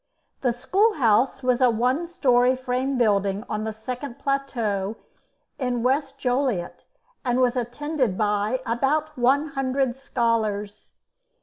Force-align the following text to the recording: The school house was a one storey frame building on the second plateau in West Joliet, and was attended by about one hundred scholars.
The 0.41 0.51
school 0.51 0.93
house 0.95 1.43
was 1.43 1.61
a 1.61 1.69
one 1.69 2.07
storey 2.07 2.55
frame 2.55 2.97
building 2.97 3.43
on 3.47 3.65
the 3.65 3.71
second 3.71 4.17
plateau 4.17 4.95
in 5.59 5.83
West 5.83 6.17
Joliet, 6.17 6.85
and 7.23 7.39
was 7.39 7.55
attended 7.55 8.17
by 8.17 8.61
about 8.65 9.15
one 9.15 9.49
hundred 9.49 9.95
scholars. 9.95 10.95